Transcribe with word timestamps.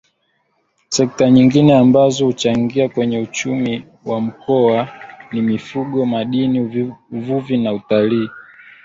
Sekta 0.89 1.29
nyingine 1.31 1.75
ambazo 1.77 2.25
huchangia 2.25 2.89
kwenye 2.89 3.19
uchumi 3.19 3.85
wa 4.05 4.21
Mkoa 4.21 4.87
ni 5.31 5.41
Mifugo 5.41 6.05
Madini 6.05 6.87
Uvuvi 7.11 7.57
na 7.57 7.73
Utalii 7.73 8.29